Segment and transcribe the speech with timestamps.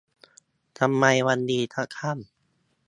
[0.79, 2.17] ทำไมมันดีครับท่าน